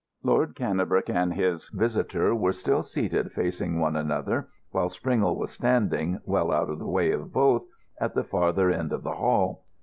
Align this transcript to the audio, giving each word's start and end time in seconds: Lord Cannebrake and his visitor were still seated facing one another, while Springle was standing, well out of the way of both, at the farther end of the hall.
Lord 0.23 0.55
Cannebrake 0.55 1.11
and 1.11 1.31
his 1.35 1.67
visitor 1.69 2.33
were 2.33 2.53
still 2.53 2.81
seated 2.81 3.31
facing 3.33 3.79
one 3.79 3.95
another, 3.95 4.49
while 4.71 4.89
Springle 4.89 5.35
was 5.35 5.51
standing, 5.51 6.19
well 6.25 6.51
out 6.51 6.71
of 6.71 6.79
the 6.79 6.87
way 6.89 7.11
of 7.11 7.31
both, 7.31 7.65
at 7.99 8.15
the 8.15 8.23
farther 8.23 8.71
end 8.71 8.93
of 8.93 9.03
the 9.03 9.13
hall. 9.13 9.63